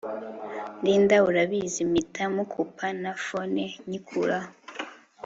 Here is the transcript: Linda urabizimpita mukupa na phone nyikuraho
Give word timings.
Linda 0.83 1.17
urabizimpita 1.29 2.23
mukupa 2.35 2.87
na 3.01 3.11
phone 3.25 3.63
nyikuraho 3.87 4.51